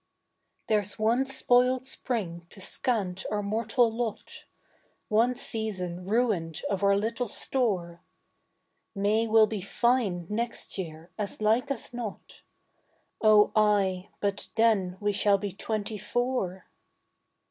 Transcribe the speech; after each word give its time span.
There's 0.67 0.97
one 0.97 1.25
spoilt 1.25 1.85
spring 1.85 2.47
to 2.49 2.59
scant 2.59 3.23
our 3.29 3.43
mortal 3.43 3.91
lot, 3.91 4.45
One 5.09 5.35
season 5.35 6.07
ruined 6.07 6.63
of 6.71 6.81
our 6.81 6.97
little 6.97 7.27
store. 7.27 8.01
May 8.95 9.27
will 9.27 9.45
be 9.45 9.61
fine 9.61 10.25
next 10.27 10.79
year 10.79 11.11
as 11.19 11.39
like 11.39 11.69
as 11.69 11.93
not: 11.93 12.41
Oh 13.21 13.51
ay, 13.55 14.09
but 14.21 14.47
then 14.55 14.97
we 14.99 15.11
shall 15.11 15.37
be 15.37 15.51
twenty 15.51 15.99
four. 15.99 16.65